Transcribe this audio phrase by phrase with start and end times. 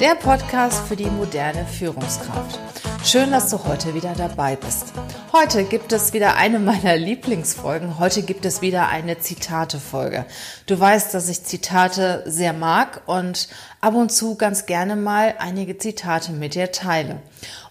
[0.00, 2.60] Der Podcast für die moderne Führungskraft.
[3.02, 4.92] Schön, dass du heute wieder dabei bist.
[5.32, 7.98] Heute gibt es wieder eine meiner Lieblingsfolgen.
[7.98, 10.24] Heute gibt es wieder eine Zitate-Folge.
[10.66, 13.48] Du weißt, dass ich Zitate sehr mag und
[13.80, 17.20] ab und zu ganz gerne mal einige Zitate mit dir teile.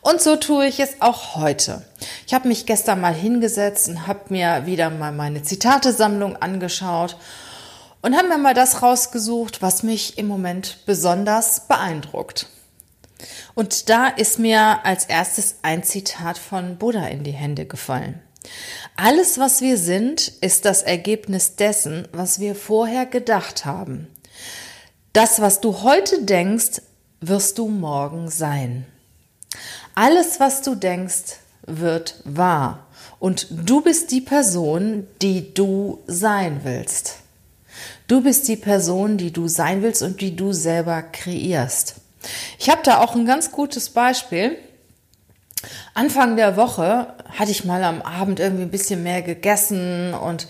[0.02, 1.86] Und so tue ich es auch heute.
[2.26, 7.16] Ich habe mich gestern mal hingesetzt und habe mir wieder mal meine Zitatesammlung angeschaut
[8.02, 12.48] und habe mir mal das rausgesucht, was mich im Moment besonders beeindruckt.
[13.56, 18.22] Und da ist mir als erstes ein Zitat von Buddha in die Hände gefallen.
[18.96, 24.08] Alles, was wir sind, ist das Ergebnis dessen, was wir vorher gedacht haben.
[25.14, 26.82] Das, was du heute denkst,
[27.22, 28.86] wirst du morgen sein.
[29.96, 32.86] Alles, was du denkst, wird wahr.
[33.20, 37.16] Und du bist die Person, die du sein willst.
[38.08, 41.96] Du bist die Person, die du sein willst und die du selber kreierst.
[42.58, 44.58] Ich habe da auch ein ganz gutes Beispiel.
[45.94, 50.48] Anfang der Woche hatte ich mal am Abend irgendwie ein bisschen mehr gegessen und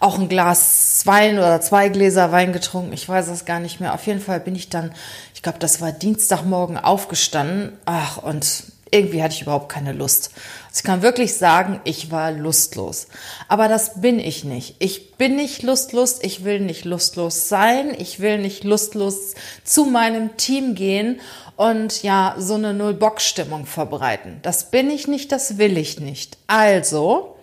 [0.00, 2.92] auch ein Glas Wein oder zwei Gläser Wein getrunken.
[2.92, 3.94] Ich weiß es gar nicht mehr.
[3.94, 4.92] Auf jeden Fall bin ich dann,
[5.34, 7.78] ich glaube, das war Dienstagmorgen aufgestanden.
[7.86, 10.30] Ach, und irgendwie hatte ich überhaupt keine Lust.
[10.68, 13.08] Also ich kann wirklich sagen, ich war lustlos.
[13.48, 14.76] Aber das bin ich nicht.
[14.78, 16.18] Ich bin nicht lustlos.
[16.22, 17.94] Ich will nicht lustlos sein.
[17.98, 21.20] Ich will nicht lustlos zu meinem Team gehen
[21.56, 24.38] und ja, so eine Null-Bock-Stimmung verbreiten.
[24.42, 25.32] Das bin ich nicht.
[25.32, 26.38] Das will ich nicht.
[26.46, 27.36] Also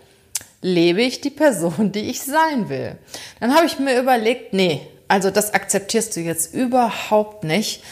[0.61, 2.97] lebe ich die Person, die ich sein will.
[3.39, 7.83] Dann habe ich mir überlegt, nee, also das akzeptierst du jetzt überhaupt nicht.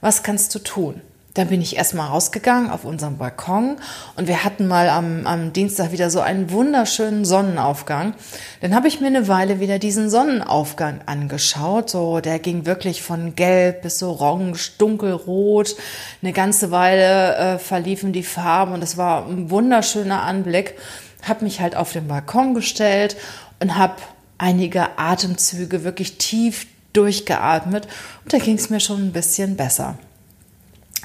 [0.00, 1.02] Was kannst du tun?
[1.34, 3.76] Dann bin ich erstmal rausgegangen auf unserem Balkon
[4.16, 8.14] und wir hatten mal am, am Dienstag wieder so einen wunderschönen Sonnenaufgang.
[8.60, 11.88] Dann habe ich mir eine Weile wieder diesen Sonnenaufgang angeschaut.
[11.88, 15.74] So, der ging wirklich von gelb bis orange, dunkelrot.
[16.20, 20.76] Eine ganze Weile äh, verliefen die Farben und es war ein wunderschöner Anblick.
[21.22, 23.16] Habe mich halt auf den Balkon gestellt
[23.58, 23.94] und habe
[24.36, 27.88] einige Atemzüge wirklich tief durchgeatmet
[28.24, 29.96] und da ging es mir schon ein bisschen besser.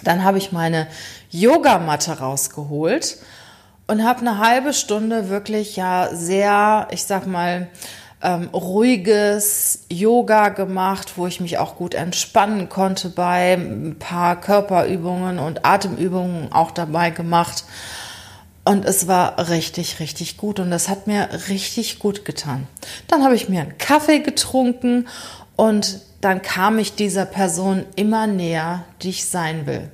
[0.03, 0.87] Dann habe ich meine
[1.31, 3.17] Yogamatte rausgeholt
[3.87, 7.67] und habe eine halbe Stunde wirklich ja sehr, ich sag mal,
[8.21, 15.39] ähm, ruhiges Yoga gemacht, wo ich mich auch gut entspannen konnte bei ein paar Körperübungen
[15.39, 17.65] und Atemübungen auch dabei gemacht.
[18.65, 22.67] Und es war richtig, richtig gut und das hat mir richtig gut getan.
[23.07, 25.07] Dann habe ich mir einen Kaffee getrunken
[25.55, 29.91] und dann kam ich dieser Person immer näher, die ich sein will.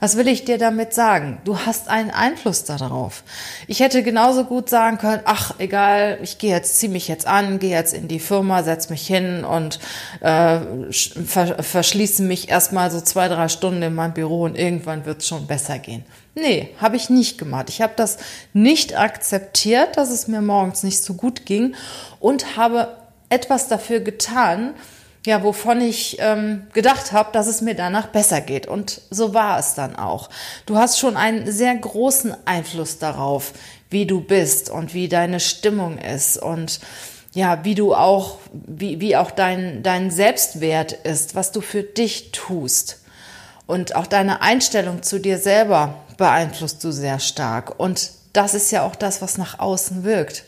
[0.00, 1.40] Was will ich dir damit sagen?
[1.44, 3.22] Du hast einen Einfluss darauf.
[3.68, 7.58] Ich hätte genauso gut sagen können, ach egal, ich gehe jetzt, zieh mich jetzt an,
[7.58, 9.78] gehe jetzt in die Firma, setz mich hin und
[10.20, 10.60] äh,
[10.90, 15.28] ver verschließe mich erstmal so zwei, drei Stunden in meinem Büro und irgendwann wird es
[15.28, 16.04] schon besser gehen.
[16.34, 17.70] Nee, habe ich nicht gemacht.
[17.70, 18.18] Ich habe das
[18.52, 21.74] nicht akzeptiert, dass es mir morgens nicht so gut ging
[22.20, 22.88] und habe
[23.30, 24.74] etwas dafür getan,
[25.26, 28.66] ja, wovon ich ähm, gedacht habe, dass es mir danach besser geht.
[28.66, 30.28] Und so war es dann auch.
[30.66, 33.52] Du hast schon einen sehr großen Einfluss darauf,
[33.88, 36.80] wie du bist und wie deine Stimmung ist und
[37.32, 42.30] ja, wie du auch, wie, wie auch dein, dein Selbstwert ist, was du für dich
[42.32, 43.00] tust.
[43.66, 47.80] Und auch deine Einstellung zu dir selber beeinflusst du sehr stark.
[47.80, 50.44] Und das ist ja auch das, was nach außen wirkt.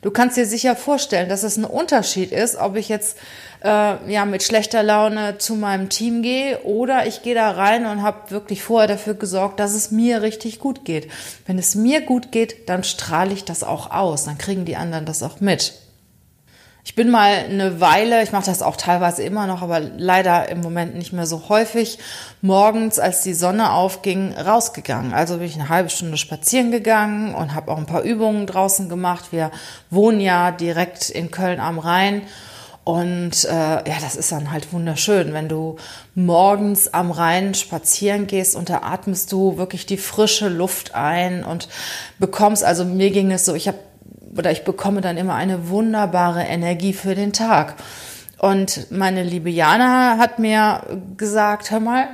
[0.00, 3.18] Du kannst dir sicher vorstellen, dass es ein Unterschied ist, ob ich jetzt
[3.64, 8.02] äh, ja mit schlechter Laune zu meinem Team gehe oder ich gehe da rein und
[8.02, 11.10] habe wirklich vorher dafür gesorgt, dass es mir richtig gut geht.
[11.46, 15.04] Wenn es mir gut geht, dann strahle ich das auch aus, dann kriegen die anderen
[15.04, 15.74] das auch mit.
[16.88, 20.62] Ich bin mal eine Weile, ich mache das auch teilweise immer noch, aber leider im
[20.62, 21.98] Moment nicht mehr so häufig,
[22.40, 25.12] morgens, als die Sonne aufging, rausgegangen.
[25.12, 28.88] Also bin ich eine halbe Stunde spazieren gegangen und habe auch ein paar Übungen draußen
[28.88, 29.32] gemacht.
[29.32, 29.50] Wir
[29.90, 32.22] wohnen ja direkt in Köln am Rhein.
[32.84, 35.76] Und äh, ja, das ist dann halt wunderschön, wenn du
[36.14, 41.68] morgens am Rhein spazieren gehst und da atmest du wirklich die frische Luft ein und
[42.18, 43.76] bekommst, also mir ging es so, ich habe
[44.38, 47.74] oder ich bekomme dann immer eine wunderbare Energie für den Tag.
[48.38, 50.82] Und meine liebe Jana hat mir
[51.16, 52.08] gesagt, hör mal,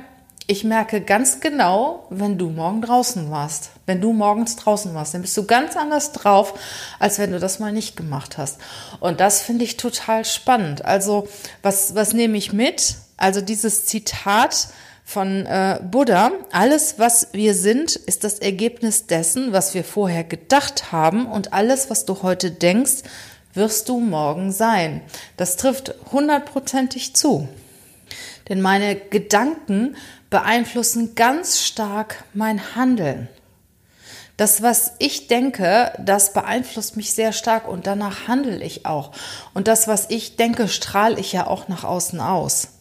[0.47, 3.69] ich merke ganz genau, wenn du morgen draußen warst.
[3.85, 6.53] Wenn du morgens draußen warst, dann bist du ganz anders drauf,
[6.99, 8.59] als wenn du das mal nicht gemacht hast.
[8.99, 10.83] Und das finde ich total spannend.
[10.83, 11.27] Also,
[11.61, 12.95] was, was nehme ich mit?
[13.17, 14.67] Also dieses Zitat
[15.07, 20.91] von äh, Buddha, alles, was wir sind, ist das Ergebnis dessen, was wir vorher gedacht
[20.91, 23.03] haben und alles, was du heute denkst,
[23.53, 25.01] wirst du morgen sein.
[25.37, 27.47] Das trifft hundertprozentig zu.
[28.49, 29.95] Denn meine Gedanken
[30.31, 33.29] beeinflussen ganz stark mein Handeln.
[34.37, 39.11] Das, was ich denke, das beeinflusst mich sehr stark und danach handle ich auch.
[39.53, 42.74] Und das, was ich denke, strahle ich ja auch nach außen aus.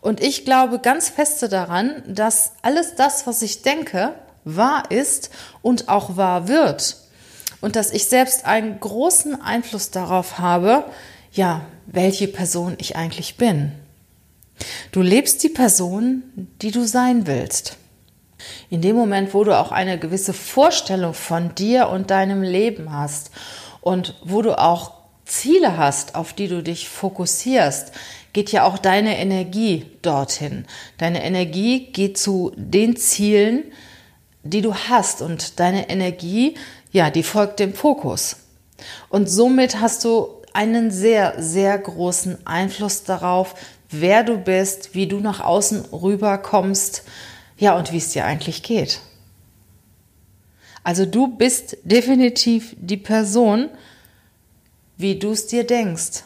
[0.00, 4.14] Und ich glaube ganz feste daran, dass alles das, was ich denke,
[4.44, 5.30] wahr ist
[5.62, 6.96] und auch wahr wird.
[7.60, 10.84] Und dass ich selbst einen großen Einfluss darauf habe,
[11.32, 13.72] ja, welche Person ich eigentlich bin.
[14.92, 16.22] Du lebst die Person,
[16.62, 17.76] die du sein willst.
[18.70, 23.30] In dem Moment, wo du auch eine gewisse Vorstellung von dir und deinem Leben hast
[23.80, 24.92] und wo du auch
[25.24, 27.92] Ziele hast, auf die du dich fokussierst,
[28.38, 30.64] geht ja auch deine Energie dorthin.
[30.96, 33.64] Deine Energie geht zu den Zielen,
[34.44, 36.54] die du hast und deine Energie,
[36.92, 38.36] ja, die folgt dem Fokus.
[39.08, 43.56] Und somit hast du einen sehr, sehr großen Einfluss darauf,
[43.90, 47.02] wer du bist, wie du nach außen rüberkommst,
[47.56, 49.00] ja, und wie es dir eigentlich geht.
[50.84, 53.68] Also du bist definitiv die Person,
[54.96, 56.22] wie du es dir denkst.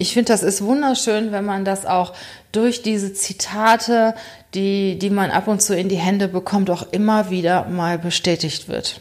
[0.00, 2.14] Ich finde, das ist wunderschön, wenn man das auch
[2.52, 4.14] durch diese Zitate,
[4.54, 8.68] die, die man ab und zu in die Hände bekommt, auch immer wieder mal bestätigt
[8.68, 9.00] wird.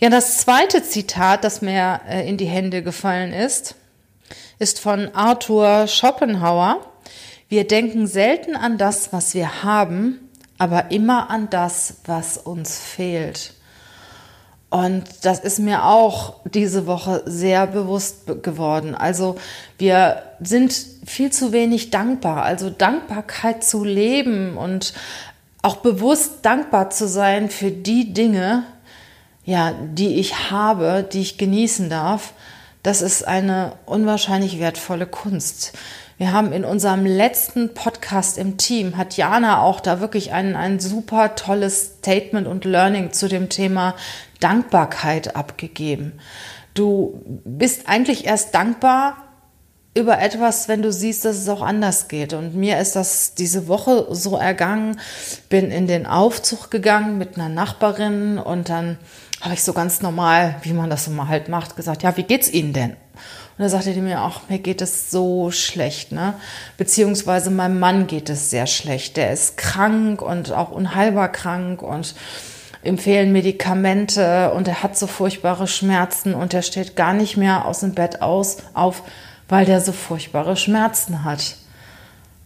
[0.00, 3.74] Ja, das zweite Zitat, das mir äh, in die Hände gefallen ist,
[4.58, 6.80] ist von Arthur Schopenhauer.
[7.50, 13.52] Wir denken selten an das, was wir haben, aber immer an das, was uns fehlt.
[14.68, 18.94] Und das ist mir auch diese Woche sehr bewusst geworden.
[18.94, 19.36] Also
[19.78, 20.74] wir sind
[21.04, 22.42] viel zu wenig dankbar.
[22.42, 24.92] Also Dankbarkeit zu leben und
[25.62, 28.64] auch bewusst dankbar zu sein für die Dinge,
[29.44, 32.32] ja, die ich habe, die ich genießen darf
[32.86, 35.72] das ist eine unwahrscheinlich wertvolle Kunst.
[36.18, 40.78] Wir haben in unserem letzten Podcast im Team, hat Jana auch da wirklich ein, ein
[40.78, 43.96] super tolles Statement und Learning zu dem Thema
[44.40, 46.18] Dankbarkeit abgegeben.
[46.74, 49.16] Du bist eigentlich erst dankbar
[49.96, 52.34] über etwas, wenn du siehst, dass es auch anders geht.
[52.34, 55.00] Und mir ist das diese Woche so ergangen,
[55.48, 58.98] bin in den Aufzug gegangen mit einer Nachbarin und dann
[59.40, 62.50] habe ich so ganz normal, wie man das mal halt macht, gesagt, ja, wie geht's
[62.50, 62.90] Ihnen denn?
[62.90, 66.34] Und da sagte die mir, ach, mir geht es so schlecht, ne?
[66.76, 69.16] Beziehungsweise meinem Mann geht es sehr schlecht.
[69.16, 72.14] Der ist krank und auch unheilbar krank und
[72.86, 77.66] ihm fehlen Medikamente und er hat so furchtbare Schmerzen und er steht gar nicht mehr
[77.66, 79.02] aus dem Bett aus, auf,
[79.48, 81.56] weil der so furchtbare Schmerzen hat.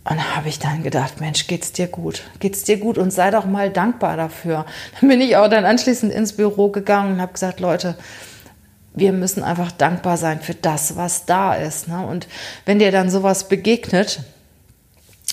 [0.05, 2.23] Und da habe ich dann gedacht, Mensch, geht's dir gut?
[2.41, 2.97] Geht's dir gut?
[2.97, 4.65] Und sei doch mal dankbar dafür.
[4.99, 7.97] Dann bin ich auch dann anschließend ins Büro gegangen und habe gesagt, Leute,
[8.94, 11.87] wir müssen einfach dankbar sein für das, was da ist.
[11.87, 12.05] Ne?
[12.05, 12.29] Und
[12.65, 14.20] wenn dir dann sowas begegnet,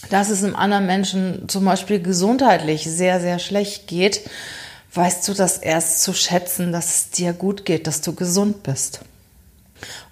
[0.10, 4.30] dass es einem anderen Menschen zum Beispiel gesundheitlich sehr, sehr schlecht geht,
[4.94, 9.01] weißt du das erst zu schätzen, dass es dir gut geht, dass du gesund bist.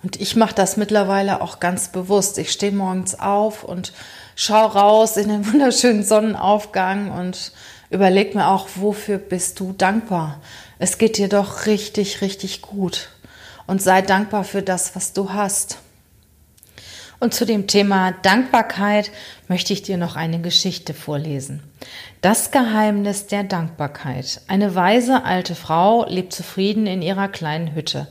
[0.03, 2.37] Und ich mache das mittlerweile auch ganz bewusst.
[2.37, 3.93] Ich stehe morgens auf und
[4.35, 7.51] schau raus in den wunderschönen Sonnenaufgang und
[7.89, 10.39] überleg mir auch, wofür bist du dankbar?
[10.77, 13.09] Es geht dir doch richtig, richtig gut.
[13.67, 15.79] Und sei dankbar für das, was du hast.
[17.19, 19.11] Und zu dem Thema Dankbarkeit
[19.47, 21.63] möchte ich dir noch eine Geschichte vorlesen.
[22.21, 24.41] Das Geheimnis der Dankbarkeit.
[24.47, 28.07] Eine weise alte Frau lebt zufrieden in ihrer kleinen Hütte.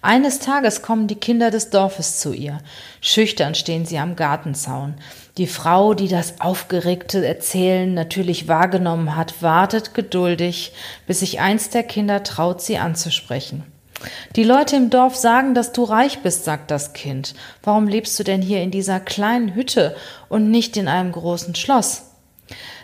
[0.00, 2.58] Eines Tages kommen die Kinder des Dorfes zu ihr.
[3.00, 4.94] Schüchtern stehen sie am Gartenzaun.
[5.36, 10.72] Die Frau, die das aufgeregte Erzählen natürlich wahrgenommen hat, wartet geduldig,
[11.06, 13.64] bis sich eins der Kinder traut, sie anzusprechen.
[14.36, 17.34] Die Leute im Dorf sagen, dass du reich bist, sagt das Kind.
[17.62, 19.96] Warum lebst du denn hier in dieser kleinen Hütte
[20.28, 22.04] und nicht in einem großen Schloss?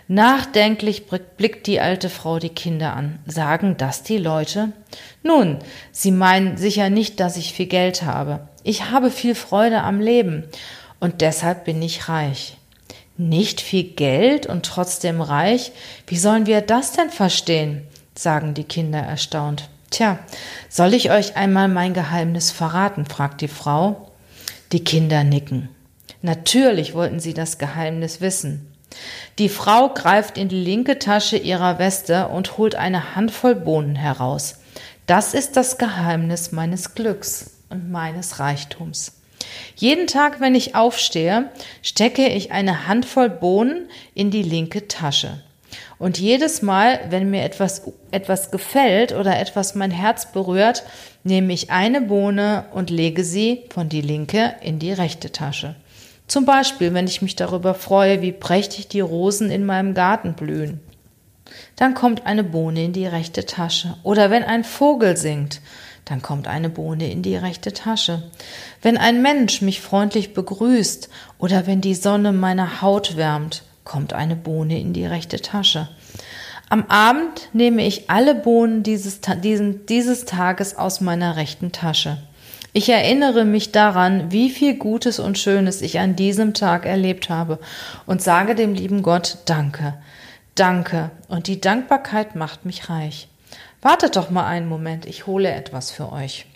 [0.06, 3.20] Nachdenklich blickt die alte Frau die Kinder an.
[3.26, 4.72] Sagen das die Leute?
[5.22, 5.60] Nun,
[5.92, 8.48] sie meinen sicher nicht, dass ich viel Geld habe.
[8.64, 10.44] Ich habe viel Freude am Leben
[11.00, 12.58] und deshalb bin ich reich.
[13.16, 15.72] Nicht viel Geld und trotzdem reich?
[16.06, 17.86] Wie sollen wir das denn verstehen?
[18.16, 19.68] sagen die Kinder erstaunt.
[19.94, 20.18] Tja,
[20.68, 23.06] soll ich euch einmal mein Geheimnis verraten?
[23.06, 24.10] fragt die Frau.
[24.72, 25.68] Die Kinder nicken.
[26.20, 28.74] Natürlich wollten sie das Geheimnis wissen.
[29.38, 34.56] Die Frau greift in die linke Tasche ihrer Weste und holt eine Handvoll Bohnen heraus.
[35.06, 39.12] Das ist das Geheimnis meines Glücks und meines Reichtums.
[39.76, 45.40] Jeden Tag, wenn ich aufstehe, stecke ich eine Handvoll Bohnen in die linke Tasche.
[45.98, 50.84] Und jedes Mal, wenn mir etwas, etwas gefällt oder etwas mein Herz berührt,
[51.22, 55.74] nehme ich eine Bohne und lege sie von die linke in die rechte Tasche.
[56.26, 60.80] Zum Beispiel, wenn ich mich darüber freue, wie prächtig die Rosen in meinem Garten blühen
[61.76, 63.96] dann kommt eine Bohne in die rechte Tasche.
[64.02, 65.60] Oder wenn ein Vogel singt,
[66.04, 68.22] dann kommt eine Bohne in die rechte Tasche.
[68.82, 74.36] Wenn ein Mensch mich freundlich begrüßt oder wenn die Sonne meine Haut wärmt, kommt eine
[74.36, 75.88] Bohne in die rechte Tasche.
[76.70, 82.18] Am Abend nehme ich alle Bohnen dieses, diesen, dieses Tages aus meiner rechten Tasche.
[82.72, 87.60] Ich erinnere mich daran, wie viel Gutes und Schönes ich an diesem Tag erlebt habe
[88.06, 89.94] und sage dem lieben Gott Danke.
[90.56, 91.10] Danke.
[91.28, 93.28] Und die Dankbarkeit macht mich reich.
[93.80, 96.46] Wartet doch mal einen Moment, ich hole etwas für euch.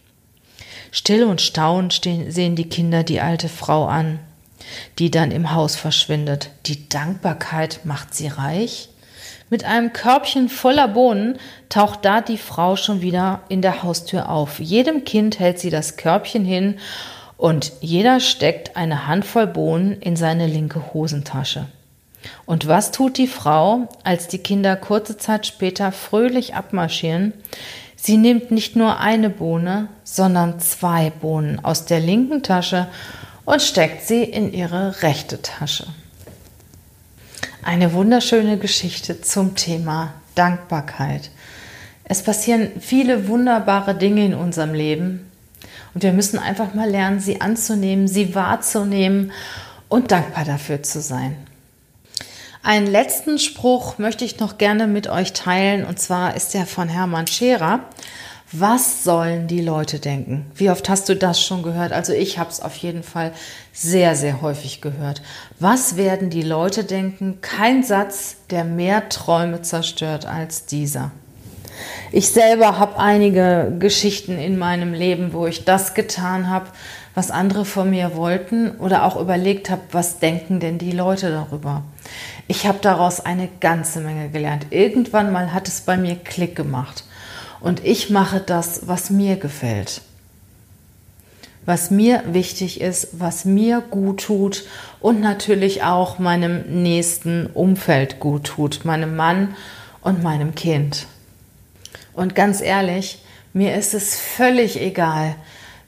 [0.91, 4.19] Still und staunend sehen die Kinder die alte Frau an,
[4.99, 6.51] die dann im Haus verschwindet.
[6.67, 8.89] Die Dankbarkeit macht sie reich?
[9.51, 14.61] Mit einem Körbchen voller Bohnen taucht da die Frau schon wieder in der Haustür auf.
[14.61, 16.79] Jedem Kind hält sie das Körbchen hin
[17.39, 21.67] und jeder steckt eine Handvoll Bohnen in seine linke Hosentasche.
[22.45, 27.33] Und was tut die Frau, als die Kinder kurze Zeit später fröhlich abmarschieren?
[27.97, 32.87] Sie nimmt nicht nur eine Bohne, sondern zwei Bohnen aus der linken Tasche
[33.49, 35.87] und steckt sie in ihre rechte Tasche.
[37.63, 41.31] Eine wunderschöne Geschichte zum Thema Dankbarkeit.
[42.05, 45.31] Es passieren viele wunderbare Dinge in unserem Leben
[45.95, 49.33] und wir müssen einfach mal lernen, sie anzunehmen, sie wahrzunehmen
[49.89, 51.35] und dankbar dafür zu sein.
[52.63, 56.91] Einen letzten Spruch möchte ich noch gerne mit euch teilen und zwar ist der von
[56.91, 57.81] Hermann Scherer.
[58.53, 60.47] Was sollen die Leute denken?
[60.55, 61.93] Wie oft hast du das schon gehört?
[61.93, 63.33] Also ich habe es auf jeden Fall
[63.75, 65.21] sehr, sehr häufig gehört.
[65.61, 67.43] Was werden die Leute denken?
[67.43, 71.11] Kein Satz, der mehr Träume zerstört als dieser.
[72.11, 76.69] Ich selber habe einige Geschichten in meinem Leben, wo ich das getan habe,
[77.15, 81.83] was andere von mir wollten oder auch überlegt habe, was denken denn die Leute darüber.
[82.47, 84.69] Ich habe daraus eine ganze Menge gelernt.
[84.71, 87.05] Irgendwann mal hat es bei mir Klick gemacht.
[87.61, 90.03] Und ich mache das, was mir gefällt.
[91.65, 94.65] Was mir wichtig ist, was mir gut tut
[95.01, 99.55] und natürlich auch meinem nächsten Umfeld gut tut, meinem Mann
[100.01, 101.07] und meinem Kind.
[102.15, 103.23] Und ganz ehrlich,
[103.53, 105.35] mir ist es völlig egal,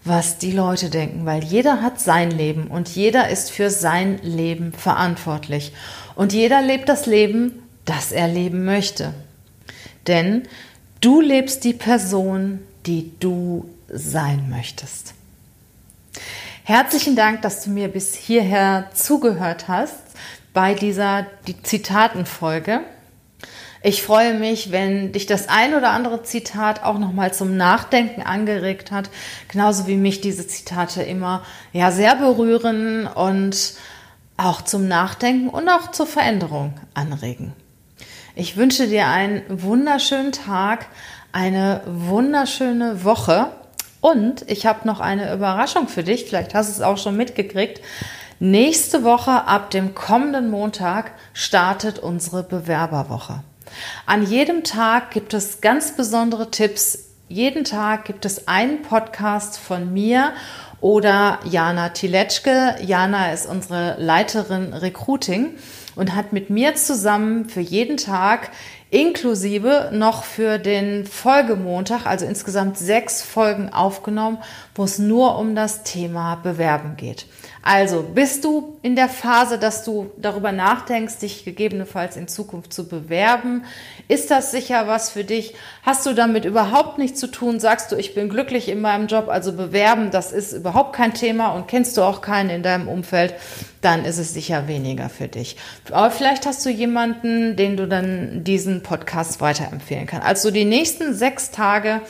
[0.05, 4.73] was die Leute denken, weil jeder hat sein Leben und jeder ist für sein Leben
[4.73, 5.73] verantwortlich.
[6.15, 9.15] Und jeder lebt das Leben, das er leben möchte.
[10.07, 10.45] Denn
[11.01, 15.15] du lebst die Person, die du sein möchtest.
[16.65, 19.99] Herzlichen Dank, dass du mir bis hierher zugehört hast
[20.53, 22.81] bei dieser die Zitatenfolge.
[23.83, 28.91] Ich freue mich, wenn dich das ein oder andere Zitat auch nochmal zum Nachdenken angeregt
[28.91, 29.09] hat,
[29.49, 31.43] genauso wie mich diese Zitate immer
[31.73, 33.75] ja sehr berühren und
[34.37, 37.55] auch zum Nachdenken und auch zur Veränderung anregen.
[38.37, 40.87] Ich wünsche dir einen wunderschönen Tag,
[41.33, 43.49] eine wunderschöne Woche
[44.01, 47.81] und ich habe noch eine Überraschung für dich, vielleicht hast du es auch schon mitgekriegt.
[48.39, 53.43] Nächste Woche ab dem kommenden Montag startet unsere Bewerberwoche.
[54.07, 57.11] An jedem Tag gibt es ganz besondere Tipps.
[57.29, 60.33] Jeden Tag gibt es einen Podcast von mir
[60.81, 62.77] oder Jana Tiletschke.
[62.81, 65.57] Jana ist unsere Leiterin Recruiting
[66.01, 68.53] und hat mit mir zusammen für jeden Tag
[68.91, 74.39] inklusive noch für den Folgemontag, also insgesamt sechs Folgen aufgenommen,
[74.75, 77.27] wo es nur um das Thema Bewerben geht.
[77.63, 82.89] Also bist du in der Phase, dass du darüber nachdenkst, dich gegebenenfalls in Zukunft zu
[82.89, 83.65] bewerben?
[84.09, 85.55] Ist das sicher was für dich?
[85.83, 87.61] Hast du damit überhaupt nichts zu tun?
[87.61, 91.51] Sagst du, ich bin glücklich in meinem Job, also bewerben, das ist überhaupt kein Thema
[91.51, 93.35] und kennst du auch keinen in deinem Umfeld,
[93.83, 95.57] dann ist es sicher weniger für dich.
[95.91, 100.27] Aber vielleicht hast du jemanden, den du dann diesen Podcast weiterempfehlen kannst.
[100.27, 102.01] Also die nächsten sechs Tage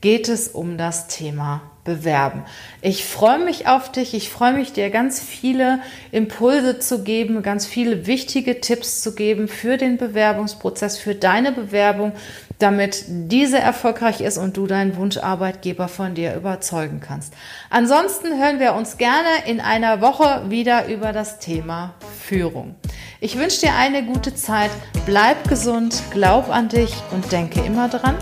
[0.00, 2.44] geht es um das Thema bewerben.
[2.82, 4.14] Ich freue mich auf dich.
[4.14, 5.80] Ich freue mich, dir ganz viele
[6.12, 12.12] Impulse zu geben, ganz viele wichtige Tipps zu geben für den Bewerbungsprozess, für deine Bewerbung,
[12.58, 17.32] damit diese erfolgreich ist und du deinen Wunscharbeitgeber von dir überzeugen kannst.
[17.70, 22.74] Ansonsten hören wir uns gerne in einer Woche wieder über das Thema Führung.
[23.20, 24.70] Ich wünsche dir eine gute Zeit,
[25.06, 28.16] bleib gesund, glaub an dich und denke immer dran,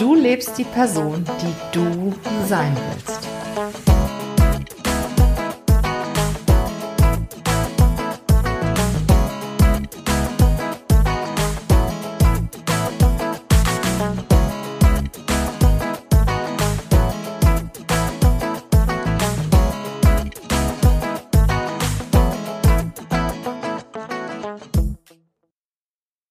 [0.00, 2.14] Du lebst die Person, die du
[2.48, 3.29] sein willst.